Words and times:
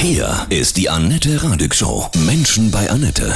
Hier 0.00 0.28
ist 0.48 0.76
die 0.76 0.88
Annette 0.88 1.42
Radig 1.42 1.74
Show. 1.74 2.06
Menschen 2.24 2.70
bei 2.70 2.88
Annette. 2.88 3.32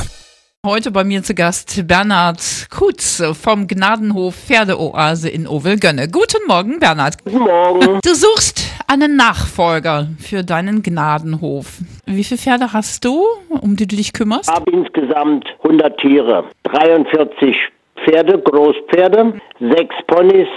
Heute 0.65 0.93
bei 0.93 1.03
mir 1.03 1.25
zu 1.25 1.35
Gast 1.35 1.89
Bernhard 1.89 2.69
Kutz 2.71 3.21
vom 3.43 3.67
Gnadenhof 3.67 4.37
Pferdeoase 4.37 5.29
in 5.29 5.49
Ovelgönne. 5.49 6.07
Guten 6.07 6.47
Morgen, 6.47 6.79
Bernhard. 6.79 7.17
Guten 7.25 7.41
Morgen. 7.41 7.99
Du 8.05 8.15
suchst 8.15 8.63
einen 8.87 9.17
Nachfolger 9.17 10.07
für 10.21 10.45
deinen 10.45 10.85
Gnadenhof. 10.85 11.79
Wie 12.07 12.23
viele 12.23 12.39
Pferde 12.39 12.73
hast 12.73 13.05
du, 13.05 13.25
um 13.49 13.75
die 13.75 13.89
du 13.89 13.97
dich 13.97 14.13
kümmerst? 14.13 14.49
Ich 14.49 14.55
habe 14.55 14.71
insgesamt 14.71 15.45
100 15.65 15.99
Tiere. 15.99 16.45
43 16.63 17.57
Pferde, 18.05 18.39
Großpferde, 18.39 19.35
6 19.59 19.95
Ponys, 20.07 20.49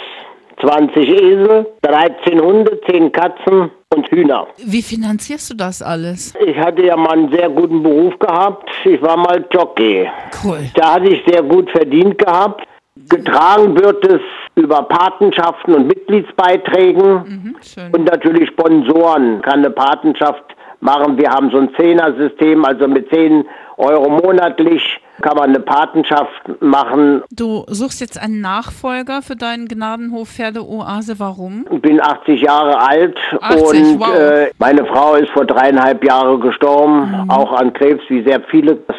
20 0.62 1.10
Esel, 1.10 1.66
13 1.82 2.40
Hunde, 2.40 2.80
10 2.88 3.12
Katzen 3.12 3.72
und 3.96 4.07
Hühner. 4.12 4.48
Wie 4.57 4.82
finanzierst 4.82 5.50
du 5.52 5.55
das 5.55 5.82
alles? 5.82 6.34
Ich 6.46 6.57
hatte 6.57 6.84
ja 6.84 6.96
mal 6.96 7.14
einen 7.14 7.32
sehr 7.32 7.50
guten 7.50 7.82
Beruf 7.82 8.18
gehabt. 8.20 8.70
Ich 8.83 9.01
war 9.01 9.18
mal 9.18 9.43
Jockey. 9.51 10.07
Cool. 10.43 10.60
Da 10.75 10.96
hatte 10.96 11.07
ich 11.10 11.24
sehr 11.28 11.42
gut 11.43 11.70
verdient 11.71 12.18
gehabt. 12.18 12.64
Getragen 13.10 13.75
wird 13.75 14.06
es 14.07 14.21
über 14.56 14.84
Patenschaften 14.84 15.73
und 15.75 15.87
Mitgliedsbeiträgen 15.87 17.11
Mhm, 17.28 17.56
und 17.93 18.06
natürlich 18.06 18.50
Sponsoren. 18.50 19.42
Kann 19.42 19.60
eine 19.60 19.70
Patenschaft 19.71 20.43
machen. 20.79 21.18
Wir 21.18 21.29
haben 21.29 21.50
so 21.51 21.57
ein 21.57 21.70
Zehner-System, 21.78 22.64
also 22.65 22.87
mit 22.87 23.09
10 23.09 23.46
Euro 23.78 24.09
monatlich 24.09 24.82
kann 25.21 25.37
man 25.37 25.50
eine 25.50 25.60
Patenschaft 25.60 26.61
machen. 26.61 27.23
Du 27.32 27.64
suchst 27.68 28.01
jetzt 28.01 28.21
einen 28.21 28.42
Nachfolger 28.42 29.21
für 29.21 29.36
deinen 29.36 29.68
Gnadenhof 29.68 30.29
Pferdeoase. 30.29 31.19
Warum? 31.19 31.65
Ich 31.71 31.82
bin 31.82 32.02
80 32.02 32.42
Jahre 32.42 32.80
alt 32.80 33.17
80, 33.42 33.59
und 33.59 34.00
wow. 34.00 34.16
äh, 34.16 34.52
meine 34.59 34.86
Frau 34.86 35.16
ist 35.16 35.30
vor 35.31 35.45
dreieinhalb 35.45 36.03
Jahren 36.03 36.42
gestorben, 36.42 37.30
auch 37.30 37.53
an 37.53 37.73
Krebs, 37.73 38.03
wie 38.09 38.23
sehr 38.23 38.42
viele. 38.50 38.75
Das 38.75 38.97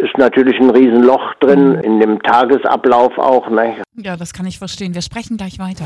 ist 0.00 0.16
natürlich 0.18 0.58
ein 0.60 0.70
Riesenloch 0.70 1.34
drin, 1.40 1.74
in 1.82 2.00
dem 2.00 2.22
Tagesablauf 2.22 3.16
auch. 3.18 3.48
Ne? 3.50 3.76
Ja, 4.00 4.16
das 4.16 4.32
kann 4.32 4.46
ich 4.46 4.58
verstehen. 4.58 4.94
Wir 4.94 5.02
sprechen 5.02 5.36
gleich 5.36 5.58
weiter. 5.58 5.84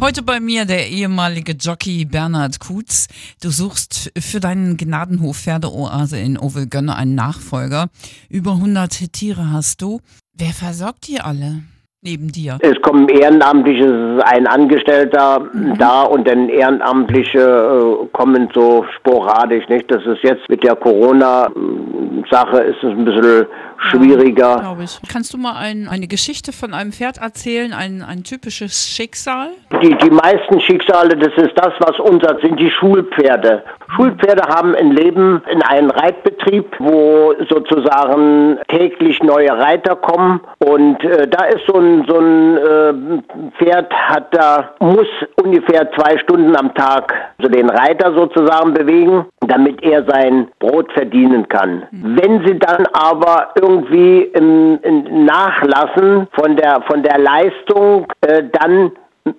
Heute 0.00 0.22
bei 0.22 0.40
mir 0.40 0.64
der 0.64 0.88
ehemalige 0.88 1.52
Jockey 1.52 2.06
Bernhard 2.06 2.58
Kutz. 2.58 3.06
Du 3.42 3.50
suchst 3.50 4.12
für 4.18 4.40
deinen 4.40 4.78
Gnadenhof 4.78 5.36
Pferdeoase 5.36 6.18
in 6.18 6.38
Ovelgönne 6.38 6.96
einen 6.96 7.14
Nachfolger. 7.14 7.88
Über 8.30 8.52
100 8.52 9.12
Tiere 9.12 9.52
hast 9.52 9.82
du. 9.82 10.00
Wer 10.32 10.54
versorgt 10.54 11.06
die 11.06 11.20
alle? 11.20 11.64
Neben 12.00 12.32
dir. 12.32 12.58
Es 12.60 12.80
kommen 12.82 13.08
Ehrenamtliche, 13.08 13.84
es 13.84 14.18
ist 14.18 14.24
ein 14.24 14.46
Angestellter 14.46 15.48
da 15.78 16.02
und 16.02 16.26
dann 16.26 16.48
Ehrenamtliche 16.50 17.40
äh, 17.40 18.06
kommen 18.12 18.48
so 18.54 18.84
sporadisch, 18.96 19.66
nicht? 19.68 19.90
Das 19.90 20.04
ist 20.04 20.22
jetzt 20.22 20.48
mit 20.50 20.62
der 20.62 20.76
Corona-Sache 20.76 22.58
ist 22.58 22.82
es 22.82 22.90
ein 22.90 23.04
bisschen 23.06 23.46
schwieriger. 23.90 24.76
Ich. 24.82 25.00
Kannst 25.08 25.32
du 25.34 25.38
mal 25.38 25.56
ein, 25.56 25.88
eine 25.88 26.06
Geschichte 26.06 26.52
von 26.52 26.74
einem 26.74 26.92
Pferd 26.92 27.18
erzählen? 27.18 27.72
Ein, 27.72 28.02
ein 28.02 28.24
typisches 28.24 28.88
Schicksal? 28.88 29.50
Die, 29.82 29.96
die 29.96 30.10
meisten 30.10 30.60
Schicksale, 30.60 31.16
das 31.16 31.32
ist 31.36 31.52
das, 31.56 31.72
was 31.78 31.98
unser 32.00 32.38
sind 32.40 32.58
die 32.58 32.70
Schulpferde. 32.70 33.64
Schulpferde 33.94 34.42
haben 34.48 34.74
ein 34.74 34.90
Leben 34.92 35.42
in 35.50 35.62
einem 35.62 35.90
Reitbetrieb, 35.90 36.66
wo 36.78 37.34
sozusagen 37.48 38.58
täglich 38.68 39.22
neue 39.22 39.50
Reiter 39.50 39.96
kommen 39.96 40.40
und 40.64 41.02
äh, 41.04 41.28
da 41.28 41.44
ist 41.44 41.64
so 41.66 41.78
ein 41.78 42.04
so 42.08 42.18
ein 42.18 42.56
äh, 42.56 43.52
Pferd 43.58 43.92
hat 43.92 44.34
da 44.34 44.74
muss 44.80 45.06
ungefähr 45.42 45.90
zwei 45.92 46.18
Stunden 46.18 46.56
am 46.56 46.74
Tag 46.74 47.14
so 47.40 47.48
den 47.48 47.70
Reiter 47.70 48.12
sozusagen 48.14 48.74
bewegen, 48.74 49.26
damit 49.46 49.82
er 49.82 50.04
sein 50.04 50.48
Brot 50.58 50.90
verdienen 50.92 51.48
kann. 51.48 51.84
Wenn 51.90 52.44
sie 52.46 52.58
dann 52.58 52.86
aber 52.92 53.50
irgendwie 53.60 54.22
im, 54.22 54.78
im 54.82 55.24
nachlassen 55.24 56.28
von 56.32 56.56
der 56.56 56.82
von 56.88 57.02
der 57.02 57.18
Leistung, 57.18 58.06
äh, 58.22 58.42
dann 58.52 58.92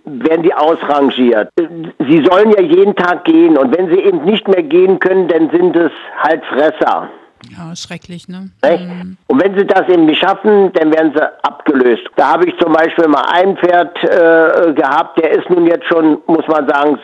werden 0.05 0.43
die 0.43 0.53
ausrangiert. 0.53 1.49
Sie 1.57 2.23
sollen 2.25 2.51
ja 2.51 2.61
jeden 2.61 2.95
Tag 2.95 3.25
gehen 3.25 3.57
und 3.57 3.75
wenn 3.75 3.89
sie 3.89 3.99
eben 3.99 4.23
nicht 4.25 4.47
mehr 4.47 4.63
gehen 4.63 4.99
können, 4.99 5.27
dann 5.27 5.49
sind 5.51 5.75
es 5.75 5.91
halt 6.21 6.43
Fresser. 6.45 7.09
Ja, 7.51 7.75
schrecklich, 7.75 8.27
ne? 8.27 8.49
Recht? 8.63 8.83
Und 9.27 9.43
wenn 9.43 9.57
sie 9.57 9.65
das 9.67 9.87
eben 9.87 10.05
nicht 10.05 10.19
schaffen, 10.19 10.71
dann 10.73 10.91
werden 10.91 11.13
sie 11.15 11.43
abgelöst. 11.43 12.03
Da 12.15 12.33
habe 12.33 12.45
ich 12.47 12.57
zum 12.57 12.73
Beispiel 12.73 13.07
mal 13.07 13.25
ein 13.31 13.55
Pferd 13.57 13.95
äh, 14.03 14.73
gehabt, 14.73 15.19
der 15.19 15.31
ist 15.31 15.49
nun 15.49 15.67
jetzt 15.67 15.85
schon, 15.85 16.17
muss 16.25 16.47
man 16.47 16.67
sagen, 16.67 16.97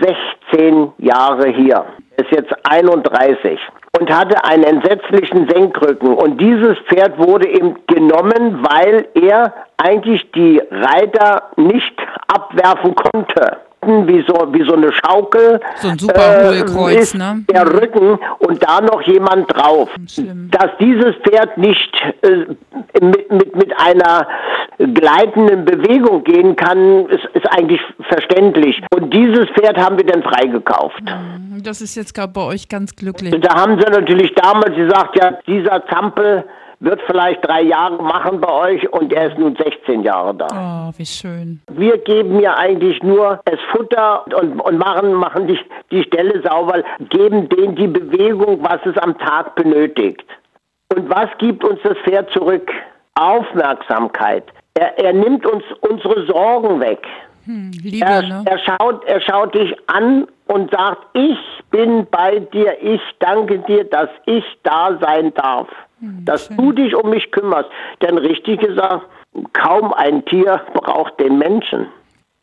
16 0.51 0.93
Jahre 0.97 1.49
hier. 1.49 1.85
Ist 2.21 2.31
jetzt 2.31 2.53
31 2.69 3.59
und 3.99 4.11
hatte 4.11 4.43
einen 4.45 4.63
entsetzlichen 4.63 5.49
Senkrücken. 5.49 6.13
Und 6.13 6.39
dieses 6.39 6.77
Pferd 6.87 7.17
wurde 7.17 7.47
eben 7.47 7.75
genommen, 7.87 8.63
weil 8.63 9.07
er 9.15 9.53
eigentlich 9.77 10.29
die 10.31 10.61
Reiter 10.71 11.43
nicht 11.57 11.95
abwerfen 12.27 12.95
konnte. 12.95 13.57
Wie 13.83 14.23
so, 14.27 14.35
wie 14.53 14.63
so 14.63 14.75
eine 14.75 14.91
Schaukel. 14.93 15.59
So 15.77 15.87
ein 15.89 15.97
super 15.97 16.43
Hohlkreuz, 16.43 16.97
ist 16.97 17.17
ne? 17.17 17.43
Der 17.51 17.65
Rücken 17.65 18.19
und 18.37 18.63
da 18.63 18.79
noch 18.79 19.01
jemand 19.01 19.51
drauf. 19.51 19.89
Schlimm. 20.07 20.51
Dass 20.51 20.69
dieses 20.79 21.15
Pferd 21.23 21.57
nicht 21.57 21.91
äh, 22.21 22.45
mit, 23.03 23.31
mit, 23.31 23.55
mit 23.55 23.79
einer 23.79 24.27
gleitenden 24.77 25.65
Bewegung 25.65 26.23
gehen 26.23 26.55
kann, 26.55 27.07
ist, 27.07 27.25
ist 27.33 27.47
eigentlich 27.57 27.81
verständlich. 28.07 28.79
Und 28.93 29.11
dieses 29.11 29.47
Pferd 29.49 29.79
haben 29.79 29.97
wir 29.97 30.05
dann 30.05 30.21
freigekauft. 30.21 31.01
Das 31.59 31.81
ist 31.81 31.95
jetzt 31.95 32.13
gerade 32.13 32.31
bei 32.31 32.45
euch 32.45 32.69
ganz 32.69 32.95
glücklich. 32.95 33.35
Da 33.41 33.55
haben 33.55 33.77
sie 33.77 33.85
natürlich 33.85 34.33
damals 34.35 34.73
gesagt, 34.75 35.17
ja, 35.17 35.37
dieser 35.45 35.85
Zampel 35.87 36.45
wird 36.79 36.99
vielleicht 37.05 37.45
drei 37.45 37.61
Jahre 37.61 38.01
machen 38.01 38.41
bei 38.41 38.51
euch 38.51 38.91
und 38.91 39.13
er 39.13 39.31
ist 39.31 39.37
nun 39.37 39.55
16 39.55 40.01
Jahre 40.03 40.33
da. 40.33 40.47
Oh, 40.89 40.93
wie 40.97 41.05
schön. 41.05 41.61
Wir 41.71 41.97
geben 41.99 42.39
ja 42.39 42.55
eigentlich 42.55 43.01
nur 43.03 43.39
das 43.45 43.59
Futter 43.71 44.25
und, 44.35 44.59
und 44.59 44.77
machen, 44.77 45.13
machen 45.13 45.47
die, 45.47 45.59
die 45.91 46.03
Stelle 46.03 46.41
sauber, 46.41 46.83
geben 47.09 47.49
denen 47.49 47.75
die 47.75 47.87
Bewegung, 47.87 48.63
was 48.63 48.79
es 48.85 48.97
am 48.97 49.17
Tag 49.19 49.55
benötigt. 49.55 50.25
Und 50.95 51.09
was 51.09 51.29
gibt 51.37 51.63
uns 51.63 51.79
das 51.83 51.97
Pferd 51.99 52.31
zurück? 52.31 52.71
Aufmerksamkeit. 53.15 54.45
Er, 54.73 54.97
er 54.97 55.13
nimmt 55.13 55.45
uns 55.45 55.63
unsere 55.81 56.25
Sorgen 56.25 56.79
weg. 56.79 57.05
Liebe, 57.45 58.05
Er, 58.05 58.21
ne? 58.21 58.43
er, 58.45 58.59
schaut, 58.59 59.03
er 59.05 59.21
schaut 59.21 59.53
dich 59.55 59.75
an 59.87 60.27
und 60.47 60.71
sagt, 60.71 61.05
ich 61.13 61.37
bin 61.71 62.05
bei 62.11 62.39
dir, 62.39 62.75
ich 62.81 63.01
danke 63.19 63.59
dir, 63.59 63.83
dass 63.85 64.09
ich 64.25 64.43
da 64.63 64.97
sein 65.01 65.33
darf, 65.33 65.67
dass 66.25 66.49
du 66.49 66.71
dich 66.71 66.95
um 66.95 67.09
mich 67.09 67.31
kümmerst. 67.31 67.69
Denn 68.01 68.17
richtig 68.17 68.59
gesagt, 68.59 69.05
kaum 69.53 69.93
ein 69.93 70.25
Tier 70.25 70.61
braucht 70.73 71.19
den 71.19 71.37
Menschen. 71.37 71.87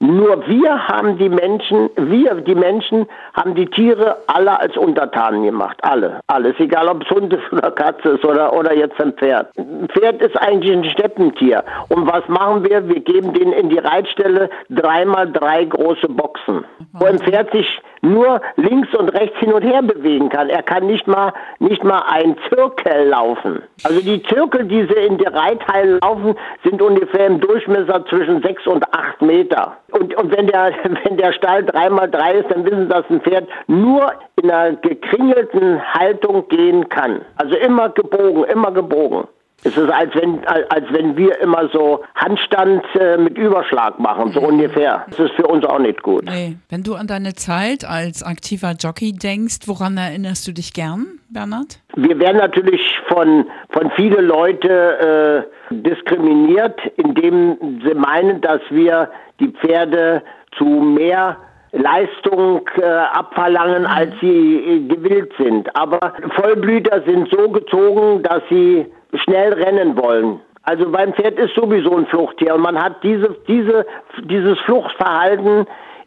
Nur 0.00 0.46
wir 0.46 0.86
haben 0.86 1.18
die 1.18 1.28
Menschen, 1.28 1.90
wir, 1.96 2.34
die 2.36 2.54
Menschen, 2.54 3.06
haben 3.34 3.56
die 3.56 3.66
Tiere 3.66 4.16
alle 4.28 4.60
als 4.60 4.76
Untertanen 4.76 5.42
gemacht. 5.42 5.76
Alle. 5.82 6.20
Alles. 6.28 6.54
Egal 6.60 6.86
ob 6.86 7.02
es 7.02 7.10
Hund 7.10 7.32
ist 7.32 7.42
oder 7.52 7.72
Katze 7.72 8.10
ist 8.10 8.24
oder, 8.24 8.52
oder 8.52 8.72
jetzt 8.72 9.00
ein 9.00 9.12
Pferd. 9.14 9.48
Ein 9.58 9.88
Pferd 9.88 10.22
ist 10.22 10.36
eigentlich 10.40 10.72
ein 10.72 10.84
Steppentier. 10.84 11.64
Und 11.88 12.06
was 12.06 12.26
machen 12.28 12.64
wir? 12.64 12.88
Wir 12.88 13.00
geben 13.00 13.32
denen 13.32 13.52
in 13.52 13.70
die 13.70 13.78
Reitstelle 13.78 14.48
dreimal 14.70 15.32
drei 15.32 15.64
große 15.64 16.08
Boxen. 16.08 16.64
Wo 16.92 17.06
ein 17.06 17.18
Pferd 17.18 17.50
sich 17.50 17.66
nur 18.02 18.40
links 18.56 18.94
und 18.94 19.08
rechts 19.10 19.36
hin 19.38 19.52
und 19.52 19.62
her 19.62 19.82
bewegen 19.82 20.28
kann. 20.28 20.48
Er 20.48 20.62
kann 20.62 20.86
nicht 20.86 21.06
mal, 21.06 21.32
nicht 21.58 21.82
mal 21.84 22.02
ein 22.08 22.36
Zirkel 22.48 23.08
laufen. 23.08 23.62
Also 23.84 24.00
die 24.00 24.22
Zirkel, 24.24 24.64
die 24.64 24.82
sie 24.82 25.06
in 25.06 25.18
der 25.18 25.34
Reithalle 25.34 25.98
laufen, 26.02 26.34
sind 26.64 26.80
ungefähr 26.80 27.26
im 27.26 27.40
Durchmesser 27.40 28.04
zwischen 28.06 28.42
sechs 28.42 28.66
und 28.66 28.84
acht 28.92 29.20
Meter. 29.22 29.76
Und, 29.92 30.14
und 30.16 30.36
wenn 30.36 30.46
der, 30.46 30.72
wenn 31.04 31.16
der 31.16 31.32
Stall 31.32 31.64
dreimal 31.64 32.10
drei 32.10 32.34
ist, 32.34 32.50
dann 32.50 32.64
wissen 32.64 32.82
Sie, 32.82 32.88
dass 32.88 33.04
ein 33.10 33.20
Pferd 33.20 33.48
nur 33.66 34.12
in 34.36 34.50
einer 34.50 34.76
gekringelten 34.76 35.82
Haltung 35.94 36.48
gehen 36.48 36.88
kann. 36.88 37.22
Also 37.36 37.56
immer 37.56 37.88
gebogen, 37.90 38.44
immer 38.44 38.70
gebogen. 38.70 39.26
Es 39.64 39.76
ist, 39.76 39.90
als 39.90 40.14
wenn, 40.14 40.46
als 40.46 40.84
wenn 40.90 41.16
wir 41.16 41.40
immer 41.40 41.68
so 41.72 42.04
Handstand 42.14 42.84
äh, 42.94 43.16
mit 43.16 43.36
Überschlag 43.36 43.98
machen, 43.98 44.32
so 44.32 44.40
ungefähr. 44.40 45.04
Das 45.10 45.18
ist 45.18 45.32
für 45.32 45.46
uns 45.48 45.64
auch 45.64 45.80
nicht 45.80 46.00
gut. 46.02 46.24
Nee. 46.24 46.56
Wenn 46.68 46.84
du 46.84 46.94
an 46.94 47.08
deine 47.08 47.34
Zeit 47.34 47.84
als 47.84 48.22
aktiver 48.22 48.74
Jockey 48.78 49.12
denkst, 49.12 49.66
woran 49.66 49.96
erinnerst 49.96 50.46
du 50.46 50.52
dich 50.52 50.74
gern, 50.74 51.18
Bernhard? 51.28 51.80
Wir 51.96 52.18
werden 52.20 52.36
natürlich 52.36 52.80
von, 53.08 53.46
von 53.70 53.90
viele 53.96 54.20
Leute 54.20 55.48
äh, 55.70 55.74
diskriminiert, 55.74 56.80
indem 56.96 57.80
sie 57.84 57.94
meinen, 57.94 58.40
dass 58.40 58.60
wir 58.70 59.10
die 59.40 59.48
Pferde 59.48 60.22
zu 60.56 60.64
mehr 60.64 61.36
Leistung 61.72 62.62
äh, 62.80 62.84
abverlangen, 62.84 63.86
als 63.86 64.12
sie 64.20 64.56
äh, 64.56 64.80
gewillt 64.88 65.32
sind. 65.38 65.74
Aber 65.76 66.14
Vollblüter 66.36 67.02
sind 67.06 67.28
so 67.30 67.48
gezogen, 67.50 68.22
dass 68.22 68.42
sie 68.48 68.86
schnell 69.14 69.52
rennen 69.52 69.96
wollen. 69.96 70.40
Also 70.62 70.90
beim 70.90 71.14
Pferd 71.14 71.38
ist 71.38 71.54
sowieso 71.54 71.96
ein 71.96 72.06
Fluchttier 72.06 72.54
und 72.54 72.60
man 72.60 72.82
hat 72.82 73.02
diese, 73.02 73.36
diese, 73.46 73.86
dieses 74.24 74.58
Fluchtverhalten 74.60 75.66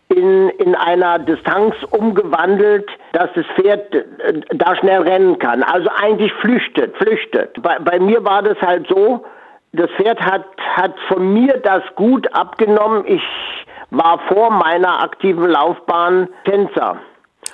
in, 0.09 0.49
in 0.49 0.75
einer 0.75 1.19
Distanz 1.19 1.73
umgewandelt, 1.89 2.87
dass 3.13 3.29
das 3.33 3.45
Pferd 3.55 3.93
äh, 3.95 4.41
da 4.51 4.75
schnell 4.75 5.01
rennen 5.01 5.39
kann. 5.39 5.63
Also 5.63 5.89
eigentlich 5.95 6.31
flüchtet, 6.33 6.95
flüchtet. 6.97 7.61
Bei, 7.61 7.79
bei 7.79 7.99
mir 7.99 8.23
war 8.23 8.43
das 8.43 8.59
halt 8.61 8.87
so, 8.87 9.25
das 9.73 9.89
Pferd 9.91 10.19
hat, 10.21 10.45
hat 10.75 10.93
von 11.07 11.33
mir 11.33 11.57
das 11.63 11.81
Gut 11.95 12.31
abgenommen. 12.33 13.03
Ich 13.07 13.23
war 13.89 14.19
vor 14.27 14.51
meiner 14.51 15.01
aktiven 15.01 15.49
Laufbahn 15.49 16.27
Tänzer. 16.43 16.97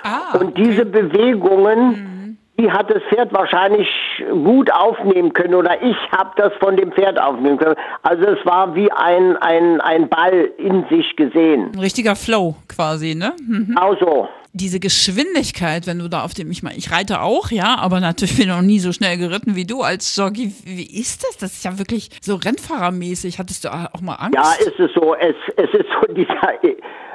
Ah, 0.03 0.37
und 0.37 0.57
diese 0.57 0.85
Bewegungen, 0.85 1.89
mhm. 1.89 2.16
Die 2.59 2.71
hat 2.71 2.89
das 2.89 3.03
Pferd 3.09 3.31
wahrscheinlich 3.33 3.87
gut 4.29 4.71
aufnehmen 4.71 5.31
können 5.33 5.53
oder 5.53 5.81
ich 5.81 5.97
habe 6.11 6.31
das 6.37 6.51
von 6.59 6.75
dem 6.75 6.91
Pferd 6.91 7.19
aufnehmen 7.19 7.57
können. 7.57 7.75
Also 8.01 8.23
es 8.25 8.45
war 8.45 8.73
wie 8.75 8.91
ein, 8.91 9.37
ein, 9.37 9.79
ein 9.81 10.09
Ball 10.09 10.49
in 10.57 10.85
sich 10.89 11.15
gesehen. 11.15 11.71
Ein 11.73 11.79
richtiger 11.79 12.15
Flow 12.15 12.55
quasi, 12.67 13.13
ne? 13.13 13.33
Mhm. 13.47 13.67
Genau 13.67 13.95
so 13.99 14.29
diese 14.57 14.79
Geschwindigkeit, 14.79 15.87
wenn 15.87 15.99
du 15.99 16.09
da 16.09 16.23
auf 16.23 16.33
dem, 16.33 16.51
ich 16.51 16.63
meine, 16.63 16.77
ich 16.77 16.91
reite 16.91 17.21
auch, 17.21 17.51
ja, 17.51 17.77
aber 17.79 17.99
natürlich 17.99 18.35
bin 18.37 18.49
ich 18.49 18.55
noch 18.55 18.61
nie 18.61 18.79
so 18.79 18.91
schnell 18.91 19.17
geritten 19.17 19.55
wie 19.55 19.65
du 19.65 19.81
als 19.81 20.15
Jockey. 20.15 20.51
Wie 20.65 20.99
ist 20.99 21.23
das? 21.23 21.37
Das 21.37 21.53
ist 21.53 21.63
ja 21.63 21.77
wirklich 21.77 22.09
so 22.21 22.35
Rennfahrermäßig. 22.35 23.39
Hattest 23.39 23.65
du 23.65 23.69
auch 23.69 24.01
mal 24.01 24.15
Angst? 24.15 24.35
Ja, 24.35 24.53
ist 24.59 24.79
es 24.79 24.91
so. 24.93 25.15
Es, 25.15 25.35
es 25.55 25.69
ist 25.73 25.87
so 26.01 26.13
dieser 26.13 26.63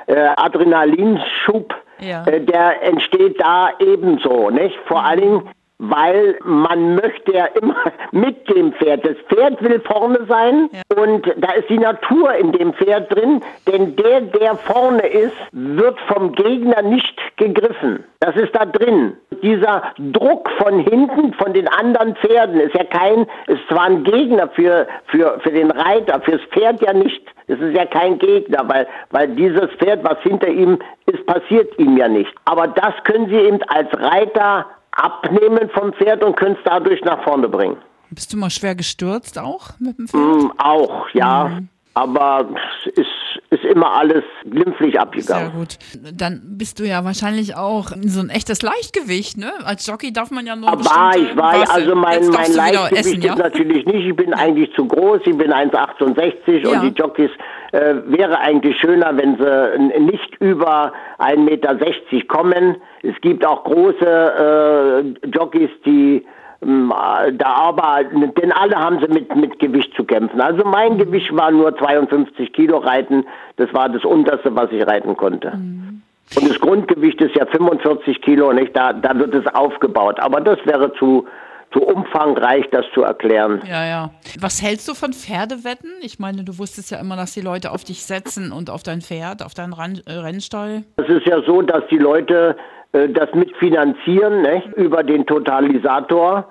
äh, 0.06 0.28
Adrenalinschub, 0.36 1.74
ja. 2.00 2.24
äh, 2.26 2.40
der 2.40 2.82
entsteht 2.82 3.40
da 3.40 3.70
ebenso, 3.78 4.50
nicht? 4.50 4.76
Vor 4.86 5.00
mhm. 5.00 5.06
allen 5.06 5.20
Dingen 5.20 5.48
weil 5.82 6.38
man 6.44 6.94
möchte 6.94 7.32
ja 7.32 7.46
immer 7.61 7.76
mit 8.12 8.49
dem 8.49 8.73
Pferd. 8.75 9.05
Das 9.05 9.17
Pferd 9.29 9.61
will 9.62 9.81
vorne 9.81 10.20
sein 10.29 10.70
ja. 10.73 11.02
und 11.02 11.26
da 11.38 11.52
ist 11.52 11.69
die 11.69 11.79
Natur 11.79 12.34
in 12.34 12.52
dem 12.52 12.73
Pferd 12.75 13.12
drin, 13.12 13.40
denn 13.67 13.96
der, 13.96 14.20
der 14.20 14.56
vorne 14.56 15.06
ist, 15.06 15.34
wird 15.50 15.99
vom 16.06 16.32
Gegner 16.32 16.82
nicht 16.82 17.19
gegriffen. 17.37 18.05
Das 18.20 18.37
ist 18.37 18.55
da 18.55 18.64
drin. 18.64 19.17
Dieser 19.43 19.82
Druck 19.99 20.49
von 20.58 20.79
hinten, 20.79 21.34
von 21.34 21.52
den 21.52 21.67
anderen 21.67 22.14
Pferden, 22.17 22.61
ist 22.61 22.75
ja 22.75 22.85
kein, 22.85 23.26
ist 23.49 23.67
zwar 23.69 23.87
ein 23.87 24.05
Gegner 24.05 24.49
für, 24.55 24.87
für, 25.06 25.40
für 25.43 25.50
den 25.50 25.73
Reiter, 25.73 26.20
fürs 26.20 26.43
Pferd 26.52 26.81
ja 26.81 26.93
nicht. 26.93 27.23
Es 27.49 27.58
ist 27.58 27.76
ja 27.76 27.85
kein 27.87 28.19
Gegner, 28.19 28.62
weil, 28.69 28.87
weil 29.11 29.28
dieses 29.35 29.69
Pferd, 29.78 30.05
was 30.05 30.19
hinter 30.23 30.49
ihm 30.49 30.78
ist, 31.06 31.26
passiert 31.26 31.76
ihm 31.81 31.96
ja 31.96 32.06
nicht. 32.06 32.32
Aber 32.44 32.69
das 32.69 32.94
können 33.02 33.28
Sie 33.28 33.35
eben 33.35 33.61
als 33.64 33.88
Reiter 33.99 34.67
abnehmen 34.92 35.70
vom 35.74 35.92
Pferd 35.92 36.22
und 36.22 36.36
können 36.36 36.54
es 36.56 36.62
dadurch 36.64 37.00
nach 37.02 37.22
vorne 37.24 37.48
bringen. 37.48 37.76
Bist 38.10 38.32
du 38.32 38.36
mal 38.36 38.50
schwer 38.50 38.74
gestürzt 38.74 39.38
auch 39.38 39.70
mit 39.78 39.98
dem 39.98 40.06
Pferd? 40.06 40.22
Mm, 40.22 40.52
auch, 40.58 41.08
ja. 41.14 41.48
Mhm. 41.48 41.68
Aber 41.94 42.48
es 42.86 42.92
ist, 42.94 43.06
ist 43.50 43.64
immer 43.64 43.92
alles 43.92 44.24
glimpflich 44.48 44.98
abgegangen. 44.98 45.50
Sehr 45.50 45.58
gut. 45.58 45.78
Dann 46.14 46.40
bist 46.56 46.78
du 46.78 46.84
ja 46.84 47.04
wahrscheinlich 47.04 47.54
auch 47.54 47.90
so 48.02 48.20
ein 48.20 48.30
echtes 48.30 48.62
Leichtgewicht, 48.62 49.36
ne? 49.36 49.52
Als 49.64 49.86
Jockey 49.86 50.10
darf 50.10 50.30
man 50.30 50.46
ja 50.46 50.56
nur 50.56 50.70
Aber 50.70 50.80
ich 51.16 51.36
war, 51.36 51.70
also 51.70 51.94
mein, 51.94 52.26
mein 52.28 52.52
Leichtgewicht 52.52 52.92
essen, 52.92 53.22
ja? 53.22 53.34
ist 53.34 53.38
natürlich 53.38 53.84
nicht. 53.84 54.06
Ich 54.06 54.16
bin 54.16 54.32
eigentlich 54.32 54.72
zu 54.74 54.86
groß. 54.86 55.20
Ich 55.26 55.36
bin 55.36 55.52
1,68 55.52 56.58
ja. 56.58 56.70
und 56.70 56.82
die 56.82 56.98
Jockeys 56.98 57.30
äh, 57.72 57.94
wäre 58.06 58.38
eigentlich 58.38 58.78
schöner, 58.78 59.14
wenn 59.16 59.36
sie 59.36 60.00
nicht 60.00 60.36
über 60.40 60.94
1,60 61.18 61.38
Meter 61.40 61.76
kommen. 62.28 62.76
Es 63.02 63.20
gibt 63.20 63.44
auch 63.44 63.64
große 63.64 65.14
äh, 65.24 65.28
Jockeys, 65.28 65.70
die 65.84 66.24
da 66.64 67.55
aber, 67.55 68.05
denn 68.05 68.53
alle 68.53 68.76
haben 68.76 69.00
sie 69.00 69.12
mit, 69.12 69.35
mit 69.35 69.59
Gewicht 69.59 69.93
zu 69.97 70.05
kämpfen. 70.05 70.41
Also 70.41 70.64
mein 70.64 70.97
Gewicht 70.97 71.35
war 71.35 71.50
nur 71.50 71.76
52 71.76 72.53
Kilo 72.53 72.79
reiten. 72.79 73.25
Das 73.56 73.73
war 73.75 73.88
das 73.88 74.05
unterste, 74.05 74.55
was 74.55 74.70
ich 74.70 74.87
reiten 74.87 75.17
konnte. 75.17 75.56
Mhm. 75.56 76.03
Und 76.37 76.49
das 76.49 76.61
Grundgewicht 76.61 77.20
ist 77.20 77.35
ja 77.35 77.47
45 77.47 78.23
Kilo, 78.23 78.53
nicht? 78.53 78.76
Da, 78.76 78.93
da 78.93 79.19
wird 79.19 79.35
es 79.35 79.47
aufgebaut. 79.55 80.20
Aber 80.20 80.41
das 80.41 80.59
wäre 80.64 80.93
zu, 80.94 81.26
zu 81.73 81.82
umfangreich, 81.82 82.64
das 82.70 82.87
zu 82.94 83.03
erklären. 83.03 83.61
Ja, 83.69 83.85
ja. 83.85 84.11
Was 84.38 84.62
hältst 84.62 84.88
du 84.88 84.94
von 84.94 85.12
Pferdewetten? 85.12 85.91
Ich 86.00 86.20
meine, 86.20 86.44
du 86.44 86.59
wusstest 86.59 86.93
ja 86.93 87.00
immer, 87.00 87.17
dass 87.17 87.35
die 87.35 87.41
Leute 87.41 87.73
auf 87.73 87.82
dich 87.82 88.05
setzen 88.05 88.53
und 88.53 88.70
auf 88.70 88.85
dein 88.85 89.00
Pferd, 89.00 89.43
auf 89.43 89.55
deinen 89.55 89.73
äh, 90.06 90.12
Rennstall. 90.12 90.85
Es 90.97 91.09
ist 91.09 91.26
ja 91.26 91.43
so, 91.43 91.61
dass 91.61 91.82
die 91.91 91.99
Leute 91.99 92.56
das 92.92 93.32
mitfinanzieren 93.34 94.42
ne? 94.42 94.62
über 94.76 95.02
den 95.02 95.26
Totalisator. 95.26 96.46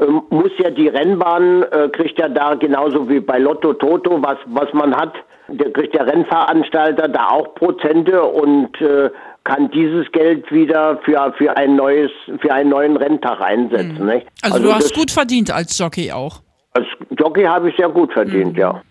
Ähm, 0.00 0.22
muss 0.30 0.50
ja 0.58 0.70
die 0.70 0.88
Rennbahn, 0.88 1.62
äh, 1.62 1.88
kriegt 1.88 2.18
ja 2.18 2.28
da 2.28 2.54
genauso 2.54 3.08
wie 3.08 3.20
bei 3.20 3.38
Lotto 3.38 3.74
Toto, 3.74 4.20
was, 4.20 4.38
was 4.46 4.72
man 4.72 4.94
hat, 4.94 5.14
der 5.48 5.72
kriegt 5.72 5.94
der 5.94 6.06
Rennveranstalter 6.06 7.08
da 7.08 7.28
auch 7.28 7.54
Prozente 7.54 8.22
und 8.22 8.80
äh, 8.80 9.10
kann 9.44 9.70
dieses 9.70 10.10
Geld 10.10 10.50
wieder 10.50 10.98
für, 11.04 11.32
für 11.36 11.56
ein 11.56 11.76
neues, 11.76 12.10
für 12.40 12.52
einen 12.52 12.70
neuen 12.70 12.96
Renntag 12.96 13.40
einsetzen. 13.40 13.98
Mhm. 14.00 14.06
Nicht? 14.06 14.26
Also, 14.42 14.56
also, 14.56 14.68
du 14.68 14.74
hast 14.74 14.94
gut 14.94 15.10
verdient 15.10 15.52
als 15.52 15.78
Jockey 15.78 16.10
auch. 16.10 16.40
Als 16.72 16.86
Jockey 17.10 17.44
habe 17.44 17.68
ich 17.68 17.76
sehr 17.76 17.90
gut 17.90 18.12
verdient, 18.12 18.54
mhm. 18.54 18.58
ja. 18.58 18.82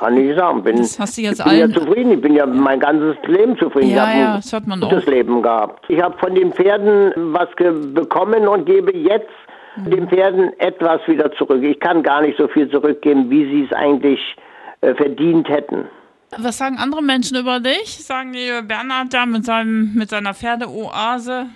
Kann 0.00 0.16
ich 0.16 0.34
sagen. 0.34 0.62
Bin, 0.62 0.78
das 0.78 0.98
hast 0.98 1.18
du 1.18 1.22
jetzt 1.22 1.40
ich 1.40 1.44
bin 1.44 1.58
ja 1.58 1.70
zufrieden. 1.70 2.12
Ich 2.12 2.20
bin 2.22 2.34
ja 2.34 2.46
mein 2.46 2.80
ganzes 2.80 3.16
Leben 3.26 3.56
zufrieden. 3.58 3.90
Ja, 3.90 4.10
ich 4.10 4.18
ja, 4.18 4.36
das 4.36 4.52
hat 4.52 4.66
man 4.66 4.80
gutes 4.80 5.04
auch. 5.04 5.10
Leben 5.10 5.42
gehabt. 5.42 5.84
Ich 5.88 6.00
habe 6.00 6.16
von 6.18 6.34
den 6.34 6.52
Pferden 6.52 7.12
was 7.34 7.48
bekommen 7.94 8.48
und 8.48 8.64
gebe 8.64 8.96
jetzt 8.96 9.28
mhm. 9.76 9.90
den 9.90 10.08
Pferden 10.08 10.58
etwas 10.58 11.06
wieder 11.06 11.30
zurück. 11.32 11.62
Ich 11.62 11.78
kann 11.80 12.02
gar 12.02 12.22
nicht 12.22 12.38
so 12.38 12.48
viel 12.48 12.70
zurückgeben, 12.70 13.28
wie 13.28 13.44
sie 13.44 13.64
es 13.64 13.72
eigentlich 13.76 14.20
äh, 14.80 14.94
verdient 14.94 15.48
hätten. 15.50 15.84
Was 16.38 16.56
sagen 16.56 16.78
andere 16.78 17.02
Menschen 17.02 17.36
über 17.36 17.60
dich? 17.60 18.02
Sagen 18.02 18.32
die 18.32 18.66
Bernhard 18.66 19.12
da 19.12 19.26
mit, 19.26 19.44
seinem, 19.44 19.92
mit 19.94 20.08
seiner 20.08 20.32
Pferdeoase? 20.32 21.46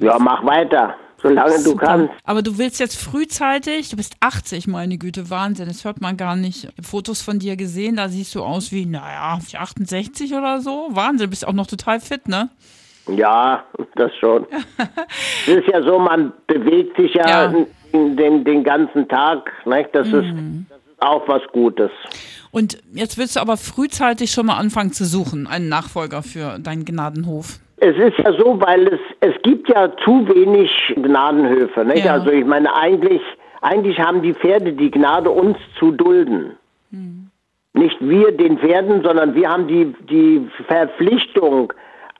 Ja, 0.00 0.18
mach 0.18 0.44
weiter, 0.44 0.94
solange 1.24 1.58
Super. 1.58 1.80
du 1.80 1.86
kannst. 1.86 2.14
Aber 2.24 2.42
du 2.42 2.58
willst 2.58 2.78
jetzt 2.78 2.96
frühzeitig, 2.96 3.88
du 3.88 3.96
bist 3.96 4.14
80, 4.20 4.66
meine 4.68 4.98
Güte, 4.98 5.30
Wahnsinn, 5.30 5.66
das 5.66 5.84
hört 5.84 6.00
man 6.00 6.16
gar 6.16 6.36
nicht. 6.36 6.68
Fotos 6.82 7.22
von 7.22 7.38
dir 7.38 7.56
gesehen, 7.56 7.96
da 7.96 8.08
siehst 8.08 8.34
du 8.34 8.42
aus 8.42 8.70
wie, 8.70 8.86
naja, 8.86 9.38
68 9.58 10.34
oder 10.34 10.60
so. 10.60 10.88
Wahnsinn, 10.90 11.26
du 11.26 11.30
bist 11.30 11.46
auch 11.46 11.52
noch 11.52 11.66
total 11.66 12.00
fit, 12.00 12.28
ne? 12.28 12.50
Ja, 13.08 13.64
das 13.96 14.14
schon. 14.16 14.46
es 15.46 15.48
ist 15.56 15.68
ja 15.68 15.82
so, 15.82 15.98
man 15.98 16.32
bewegt 16.46 16.96
sich 16.96 17.14
ja, 17.14 17.52
ja. 17.52 17.54
Den, 17.92 18.44
den 18.44 18.64
ganzen 18.64 19.08
Tag. 19.08 19.50
Ne? 19.66 19.86
Das, 19.92 20.08
mhm. 20.08 20.14
ist, 20.14 20.70
das 20.70 20.78
ist 20.78 21.02
auch 21.02 21.28
was 21.28 21.42
Gutes. 21.52 21.90
Und 22.50 22.78
jetzt 22.92 23.18
willst 23.18 23.36
du 23.36 23.40
aber 23.40 23.56
frühzeitig 23.56 24.30
schon 24.30 24.46
mal 24.46 24.56
anfangen 24.56 24.92
zu 24.92 25.04
suchen, 25.04 25.46
einen 25.46 25.68
Nachfolger 25.68 26.22
für 26.22 26.58
deinen 26.58 26.84
Gnadenhof. 26.84 27.58
Es 27.78 27.96
ist 27.96 28.18
ja 28.18 28.32
so, 28.32 28.60
weil 28.60 28.86
es, 28.86 29.00
es 29.20 29.34
gibt 29.42 29.68
ja 29.68 29.90
zu 30.04 30.26
wenig 30.28 30.70
Gnadenhöfe. 30.96 31.84
Nicht? 31.84 32.04
Ja. 32.04 32.14
Also 32.14 32.30
ich 32.30 32.44
meine, 32.44 32.74
eigentlich, 32.74 33.20
eigentlich 33.60 33.98
haben 33.98 34.22
die 34.22 34.34
Pferde 34.34 34.72
die 34.72 34.90
Gnade, 34.90 35.30
uns 35.30 35.56
zu 35.78 35.90
dulden. 35.90 36.56
Hm. 36.90 37.30
Nicht 37.74 37.96
wir 38.00 38.30
den 38.30 38.58
Pferden, 38.58 39.02
sondern 39.02 39.34
wir 39.34 39.50
haben 39.50 39.66
die, 39.66 39.92
die 40.08 40.48
Verpflichtung, 40.68 41.72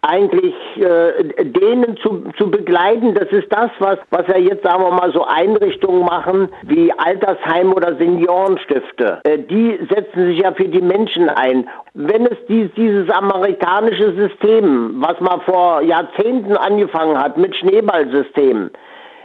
eigentlich 0.06 0.54
äh, 0.76 1.44
denen 1.44 1.96
zu, 1.98 2.24
zu 2.36 2.50
begleiten. 2.50 3.14
Das 3.14 3.30
ist 3.30 3.50
das, 3.50 3.70
was, 3.78 3.98
was 4.10 4.26
ja 4.28 4.38
jetzt, 4.38 4.64
sagen 4.64 4.82
wir 4.82 4.90
mal, 4.90 5.12
so 5.12 5.24
Einrichtungen 5.24 6.04
machen 6.04 6.48
wie 6.62 6.92
Altersheim 6.92 7.72
oder 7.72 7.96
Seniorenstifte. 7.96 9.20
Äh, 9.24 9.38
die 9.38 9.78
setzen 9.90 10.26
sich 10.26 10.40
ja 10.40 10.52
für 10.52 10.68
die 10.68 10.82
Menschen 10.82 11.28
ein. 11.28 11.68
Wenn 11.94 12.26
es 12.26 12.36
dies, 12.48 12.70
dieses 12.76 13.08
amerikanische 13.10 14.14
System, 14.14 14.96
was 14.98 15.18
man 15.20 15.40
vor 15.42 15.80
Jahrzehnten 15.82 16.56
angefangen 16.56 17.18
hat 17.18 17.36
mit 17.38 17.54
Schneeballsystemen, 17.56 18.70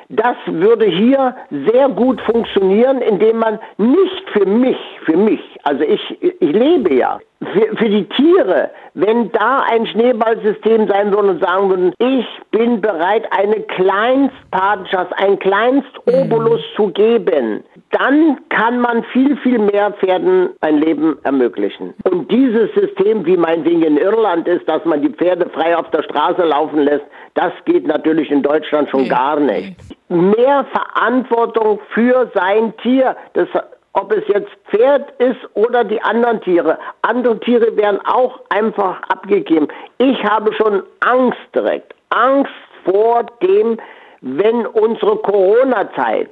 das 0.09 0.35
würde 0.47 0.85
hier 0.85 1.35
sehr 1.71 1.87
gut 1.89 2.19
funktionieren, 2.21 2.99
indem 3.01 3.37
man 3.37 3.59
nicht 3.77 4.29
für 4.33 4.45
mich, 4.45 4.77
für 5.05 5.15
mich, 5.15 5.41
also 5.63 5.83
ich, 5.83 6.17
ich 6.21 6.51
lebe 6.51 6.95
ja, 6.95 7.19
für, 7.53 7.77
für 7.77 7.89
die 7.89 8.05
Tiere, 8.05 8.71
wenn 8.99 9.31
da 9.31 9.63
ein 9.71 9.87
Schneeballsystem 9.87 10.87
sein 10.87 11.11
würde 11.11 11.29
und 11.29 11.41
sagen 11.41 11.69
würden, 11.69 11.93
ich 11.99 12.25
bin 12.51 12.81
bereit, 12.81 13.25
eine 13.31 13.61
Kleinstpatenschaft, 13.61 15.13
ein 15.17 15.39
Kleinstobolus 15.39 16.59
mhm. 16.59 16.75
zu 16.75 16.87
geben, 16.89 17.63
dann 17.91 18.37
kann 18.49 18.79
man 18.79 19.03
viel, 19.05 19.37
viel 19.37 19.57
mehr 19.57 19.91
Pferden 19.93 20.49
ein 20.61 20.77
Leben 20.79 21.17
ermöglichen. 21.23 21.93
Und 22.03 22.29
dieses 22.29 22.73
System, 22.73 23.25
wie 23.25 23.37
meinetwegen 23.37 23.83
in 23.83 23.97
Irland 23.97 24.47
ist, 24.47 24.67
dass 24.67 24.83
man 24.85 25.01
die 25.01 25.09
Pferde 25.09 25.49
frei 25.49 25.75
auf 25.75 25.89
der 25.91 26.03
Straße 26.03 26.43
laufen 26.43 26.79
lässt, 26.79 27.05
das 27.35 27.53
geht 27.65 27.87
natürlich 27.87 28.29
in 28.29 28.43
Deutschland 28.43 28.89
schon 28.89 29.07
gar 29.07 29.39
nicht. 29.39 29.75
Mehr 30.09 30.65
Verantwortung 30.71 31.79
für 31.93 32.29
sein 32.33 32.73
Tier, 32.77 33.15
das 33.33 33.47
ob 33.93 34.11
es 34.11 34.23
jetzt 34.27 34.51
Pferd 34.69 35.11
ist 35.19 35.39
oder 35.55 35.83
die 35.83 36.01
anderen 36.01 36.41
Tiere. 36.41 36.77
Andere 37.01 37.39
Tiere 37.39 37.75
werden 37.75 37.99
auch 38.05 38.39
einfach 38.49 39.01
abgegeben. 39.09 39.67
Ich 39.97 40.23
habe 40.23 40.53
schon 40.53 40.83
Angst 41.01 41.39
direkt. 41.53 41.93
Angst 42.09 42.51
vor 42.85 43.25
dem, 43.41 43.77
wenn 44.21 44.65
unsere 44.67 45.17
Corona-Zeit, 45.17 46.31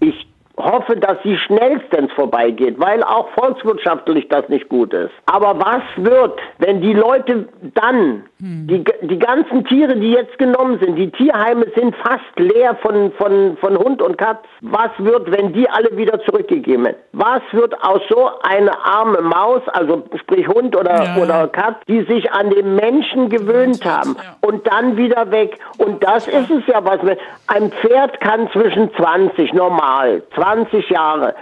ich 0.00 0.26
hoffe, 0.58 0.96
dass 0.96 1.18
sie 1.22 1.36
schnellstens 1.36 2.10
vorbeigeht, 2.12 2.78
weil 2.78 3.02
auch 3.02 3.28
volkswirtschaftlich 3.38 4.28
das 4.28 4.48
nicht 4.48 4.68
gut 4.68 4.92
ist. 4.94 5.10
Aber 5.26 5.58
was 5.58 5.82
wird, 5.96 6.38
wenn 6.58 6.80
die 6.80 6.94
Leute 6.94 7.48
dann, 7.74 8.24
die, 8.38 8.84
die 9.02 9.18
ganzen 9.18 9.64
Tiere, 9.66 9.96
die 9.96 10.12
jetzt 10.12 10.38
genommen 10.38 10.78
sind, 10.80 10.96
die 10.96 11.10
Tierheime 11.10 11.66
sind 11.74 11.94
fast 11.96 12.38
leer 12.38 12.74
von, 12.76 13.12
von, 13.12 13.56
von 13.58 13.76
Hund 13.78 14.00
und 14.00 14.16
Katz, 14.18 14.44
was 14.62 14.90
wird, 14.98 15.30
wenn 15.30 15.52
die 15.52 15.68
alle 15.68 15.94
wieder 15.96 16.20
zurückgegeben 16.24 16.84
werden? 16.84 16.96
Was 17.12 17.42
wird 17.52 17.74
aus 17.82 18.00
so 18.08 18.30
einer 18.42 18.76
arme 18.84 19.20
Maus, 19.20 19.62
also 19.68 20.04
sprich 20.20 20.46
Hund 20.48 20.74
oder, 20.76 21.04
Ja. 21.04 21.22
oder 21.22 21.48
Katz, 21.48 21.76
die 21.88 22.02
sich 22.04 22.30
an 22.32 22.50
den 22.50 22.74
Menschen 22.76 23.28
gewöhnt 23.28 23.84
haben 23.84 24.16
ja. 24.22 24.36
und 24.48 24.66
dann 24.66 24.96
wieder 24.96 25.30
weg? 25.30 25.58
Und 25.78 26.02
das 26.02 26.26
ist 26.26 26.50
es 26.50 26.66
ja, 26.66 26.84
was 26.84 27.02
wir, 27.02 27.16
ein 27.48 27.70
Pferd 27.72 28.20
kann 28.20 28.50
zwischen 28.52 28.92
20 28.94 29.52
normal, 29.52 30.22
20 30.34 30.45
Jahre, 30.88 31.34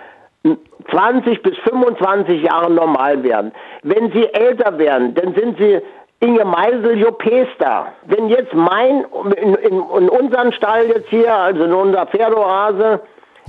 20 0.90 1.42
bis 1.42 1.56
25 1.58 2.42
Jahre 2.42 2.70
normal 2.70 3.22
werden. 3.22 3.52
Wenn 3.82 4.12
sie 4.12 4.26
älter 4.34 4.78
werden, 4.78 5.14
dann 5.14 5.34
sind 5.34 5.58
sie 5.58 5.80
Inge 6.20 6.44
Meisel 6.44 6.98
Jopester. 6.98 7.92
Wenn 8.06 8.28
jetzt 8.28 8.54
mein, 8.54 9.04
in, 9.36 9.54
in, 9.54 9.72
in 9.74 10.08
unseren 10.08 10.52
Stall 10.52 10.86
jetzt 10.86 11.08
hier, 11.08 11.34
also 11.34 11.64
in 11.64 11.72
unser 11.72 12.06
Pferdoase, 12.06 13.00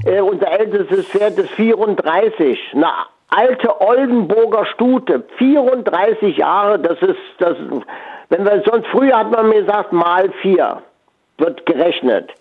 äh, 0.05 0.19
unser 0.19 0.51
ältestes 0.59 1.07
Pferd 1.07 1.37
ist 1.37 1.51
34, 1.51 2.59
eine 2.73 2.87
alte 3.29 3.81
Oldenburger 3.81 4.65
Stute, 4.65 5.23
34 5.37 6.37
Jahre, 6.37 6.79
das 6.79 7.01
ist, 7.01 7.17
das, 7.39 7.55
wenn 8.29 8.45
wir, 8.45 8.63
sonst 8.65 8.87
früher 8.87 9.17
hat 9.17 9.31
man 9.31 9.49
mir 9.49 9.61
gesagt, 9.61 9.93
mal 9.93 10.29
vier, 10.41 10.81
wird 11.37 11.65
gerechnet. 11.65 12.33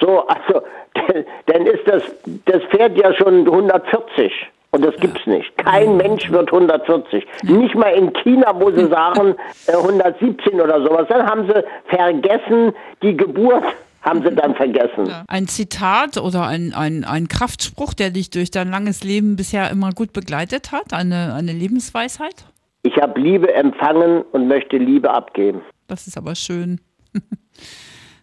So, 0.00 0.26
also, 0.26 0.62
dann 1.46 1.66
ist 1.66 1.86
das, 1.86 2.02
das 2.44 2.62
Pferd 2.64 2.96
ja 2.98 3.14
schon 3.14 3.46
140. 3.46 4.32
Und 4.72 4.84
das 4.84 4.94
gibt's 4.96 5.26
nicht. 5.26 5.56
Kein 5.56 5.96
Mensch 5.96 6.30
wird 6.30 6.52
140. 6.52 7.26
Nicht 7.44 7.74
mal 7.74 7.90
in 7.90 8.12
China, 8.12 8.52
wo 8.54 8.70
sie 8.70 8.86
sagen 8.90 9.34
äh, 9.66 9.72
117 9.72 10.60
oder 10.60 10.82
sowas. 10.82 11.06
Dann 11.08 11.26
haben 11.26 11.46
sie 11.46 11.64
vergessen, 11.88 12.74
die 13.02 13.16
Geburt 13.16 13.64
haben 14.02 14.22
sie 14.22 14.34
dann 14.34 14.54
vergessen. 14.54 15.10
Ein 15.28 15.48
Zitat 15.48 16.18
oder 16.18 16.46
ein, 16.46 16.72
ein, 16.74 17.04
ein 17.04 17.26
Kraftspruch, 17.28 17.94
der 17.94 18.10
dich 18.10 18.30
durch 18.30 18.50
dein 18.50 18.70
langes 18.70 19.02
Leben 19.02 19.36
bisher 19.36 19.70
immer 19.70 19.92
gut 19.92 20.12
begleitet 20.12 20.72
hat? 20.72 20.92
Eine, 20.92 21.34
eine 21.34 21.52
Lebensweisheit? 21.52 22.44
Ich 22.82 22.96
habe 22.98 23.18
Liebe 23.18 23.52
empfangen 23.52 24.22
und 24.32 24.46
möchte 24.46 24.76
Liebe 24.76 25.10
abgeben. 25.10 25.60
Das 25.88 26.06
ist 26.06 26.16
aber 26.16 26.34
schön. 26.34 26.80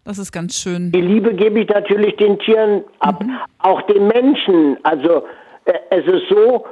Das 0.05 0.17
ist 0.17 0.31
ganz 0.31 0.59
schön. 0.59 0.91
Die 0.91 1.01
Liebe 1.01 1.33
gebe 1.33 1.61
ich 1.61 1.69
natürlich 1.69 2.15
den 2.17 2.37
Tieren 2.39 2.83
ab, 2.99 3.23
auch 3.59 3.81
den 3.83 4.07
Menschen. 4.07 4.77
Also 4.83 5.25
äh, 5.65 5.73
es 5.91 6.05
ist 6.05 6.27
so, 6.29 6.65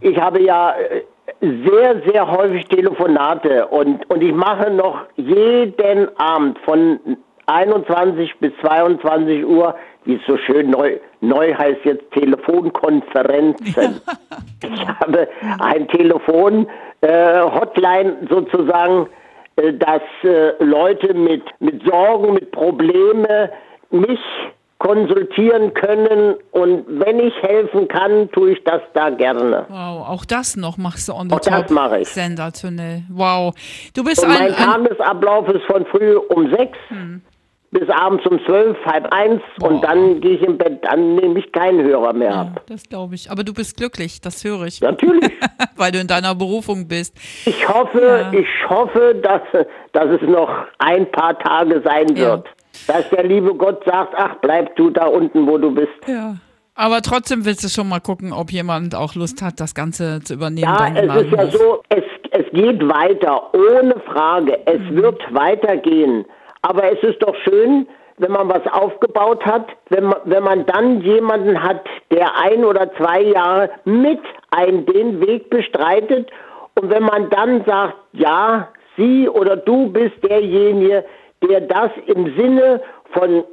ich 0.00 0.18
habe 0.18 0.42
ja 0.42 0.74
äh, 0.74 1.02
sehr, 1.40 2.02
sehr 2.06 2.28
häufig 2.30 2.66
Telefonate 2.66 3.66
und, 3.68 4.08
und 4.10 4.22
ich 4.22 4.34
mache 4.34 4.70
noch 4.70 5.04
jeden 5.16 6.08
Abend 6.18 6.58
von 6.64 6.98
21 7.46 8.34
bis 8.40 8.52
22 8.60 9.44
Uhr, 9.44 9.74
wie 10.04 10.14
es 10.14 10.20
so 10.26 10.36
schön 10.36 10.70
neu, 10.70 10.98
neu 11.20 11.54
heißt 11.54 11.84
jetzt, 11.84 12.10
Telefonkonferenzen. 12.12 14.00
Ich 14.64 14.86
habe 14.86 15.28
ein 15.58 15.88
Telefon, 15.88 16.68
äh, 17.00 17.40
Hotline 17.40 18.16
sozusagen, 18.30 19.08
dass 19.56 20.02
äh, 20.24 20.52
Leute 20.64 21.14
mit, 21.14 21.42
mit 21.60 21.82
Sorgen, 21.86 22.34
mit 22.34 22.50
Probleme 22.52 23.50
mich 23.90 24.20
konsultieren 24.78 25.72
können 25.74 26.34
und 26.50 26.84
wenn 26.88 27.20
ich 27.20 27.32
helfen 27.42 27.86
kann, 27.86 28.28
tue 28.32 28.52
ich 28.52 28.64
das 28.64 28.80
da 28.94 29.10
gerne. 29.10 29.64
Wow, 29.68 30.08
auch 30.08 30.24
das 30.24 30.56
noch 30.56 30.76
machst 30.76 31.08
du 31.08 31.12
on 31.12 31.28
the 31.28 31.36
Auch 31.36 31.40
das 31.40 31.66
top. 31.66 31.70
mache 31.70 32.00
ich. 32.00 32.08
Sensationell. 32.08 33.02
Wow. 33.08 33.54
Du 33.94 34.02
bist 34.02 34.24
Und 34.24 34.32
ein, 34.32 34.38
mein 34.38 34.54
ein 34.54 34.84
Tagesablauf 34.84 35.48
ist 35.50 35.64
von 35.66 35.86
früh 35.86 36.16
um 36.16 36.50
sechs 36.50 36.76
bis 37.72 37.88
abends 37.88 38.24
um 38.26 38.38
zwölf, 38.46 38.76
halb 38.84 39.12
eins 39.12 39.40
und 39.62 39.82
dann 39.82 40.20
gehe 40.20 40.32
ich 40.36 40.42
im 40.42 40.58
Bett, 40.58 40.78
dann 40.84 41.16
nehme 41.16 41.38
ich 41.38 41.50
keinen 41.52 41.82
Hörer 41.82 42.12
mehr 42.12 42.34
ab. 42.34 42.62
das 42.66 42.82
glaube 42.88 43.14
ich. 43.14 43.30
Aber 43.30 43.42
du 43.44 43.52
bist 43.54 43.76
glücklich, 43.78 44.20
das 44.20 44.44
höre 44.44 44.66
ich, 44.66 44.80
Natürlich. 44.82 45.32
weil 45.76 45.90
du 45.90 45.98
in 45.98 46.06
deiner 46.06 46.34
Berufung 46.34 46.86
bist. 46.86 47.16
Ich 47.46 47.66
hoffe, 47.68 48.28
Ja. 48.30 48.38
ich 48.38 48.46
hoffe, 48.68 49.14
dass, 49.22 49.40
dass 49.92 50.20
es 50.20 50.28
noch 50.28 50.50
ein 50.78 51.10
paar 51.10 51.38
Tage 51.38 51.80
sein 51.84 52.14
Ja. 52.14 52.28
wird. 52.36 52.48
Dass 52.86 53.08
der 53.10 53.24
liebe 53.24 53.54
Gott 53.54 53.82
sagt, 53.84 54.14
ach, 54.16 54.36
bleib 54.42 54.76
du 54.76 54.90
da 54.90 55.06
unten, 55.06 55.46
wo 55.46 55.56
du 55.58 55.70
bist. 55.74 55.88
Ja. 56.06 56.36
Aber 56.74 57.02
trotzdem 57.02 57.44
willst 57.44 57.62
du 57.64 57.68
schon 57.68 57.88
mal 57.88 58.00
gucken, 58.00 58.32
ob 58.32 58.50
jemand 58.50 58.94
auch 58.94 59.14
Lust 59.14 59.42
hat, 59.42 59.60
das 59.60 59.74
Ganze 59.74 60.20
zu 60.22 60.34
übernehmen. 60.34 60.74
Ja, 60.74 60.88
es 60.94 61.22
ist 61.26 61.32
ja 61.32 61.50
so, 61.50 61.82
es, 61.90 62.02
es 62.30 62.44
geht 62.52 62.80
weiter, 62.88 63.52
ohne 63.54 63.94
Frage. 64.10 64.58
Es 64.66 64.80
Mhm. 64.80 64.96
wird 64.96 65.22
weitergehen. 65.34 66.24
Aber 66.62 66.90
es 66.92 67.02
ist 67.02 67.22
doch 67.22 67.34
schön, 67.44 67.86
wenn 68.18 68.32
man 68.32 68.48
was 68.48 68.66
aufgebaut 68.72 69.44
hat, 69.44 69.66
wenn 69.88 70.04
man, 70.04 70.18
wenn 70.24 70.44
man 70.44 70.66
dann 70.66 71.00
jemanden 71.00 71.62
hat, 71.62 71.84
der 72.10 72.36
ein 72.38 72.64
oder 72.64 72.92
zwei 72.94 73.20
Jahre 73.20 73.70
mit 73.84 74.20
ein 74.50 74.86
den 74.86 75.20
Weg 75.26 75.50
bestreitet. 75.50 76.30
Und 76.74 76.90
wenn 76.90 77.02
man 77.02 77.30
dann 77.30 77.64
sagt, 77.64 77.94
ja, 78.12 78.68
sie 78.96 79.28
oder 79.28 79.56
du 79.56 79.90
bist 79.90 80.22
derjenige, 80.22 81.04
der 81.42 81.62
das 81.62 81.90
im 82.06 82.36
Sinne 82.36 82.80
von 83.12 83.44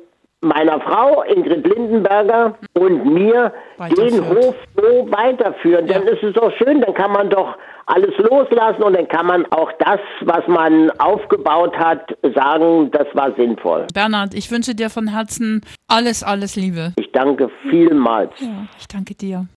meiner 0.41 0.79
Frau 0.81 1.23
Ingrid 1.23 1.67
Lindenberger 1.67 2.55
und 2.73 3.05
mir 3.13 3.51
den. 3.97 4.25
Hof 4.29 4.55
so 4.75 5.07
weiterführen, 5.11 5.87
dann 5.87 6.05
Ja. 6.05 6.11
ist 6.13 6.23
es 6.23 6.33
doch 6.33 6.51
schön, 6.57 6.81
dann 6.81 6.93
kann 6.93 7.11
man 7.11 7.29
doch 7.29 7.57
alles 7.87 8.15
loslassen 8.17 8.83
und 8.83 8.93
dann 8.95 9.07
kann 9.07 9.25
man 9.25 9.45
auch 9.51 9.71
das, 9.79 9.99
was 10.21 10.47
man 10.47 10.91
aufgebaut 10.99 11.75
hat, 11.77 12.15
sagen, 12.35 12.89
das 12.91 13.07
war 13.13 13.33
sinnvoll. 13.35 13.87
Bernhard, 13.93 14.33
ich 14.33 14.49
wünsche 14.51 14.75
dir 14.75 14.89
von 14.89 15.07
Herzen 15.07 15.61
alles, 15.87 16.23
alles 16.23 16.55
Liebe. 16.55 16.93
Ich 16.97 17.11
danke 17.11 17.49
vielmals. 17.69 18.31
Ja, 18.39 18.67
ich 18.79 18.87
danke 18.87 19.15
dir. 19.15 19.47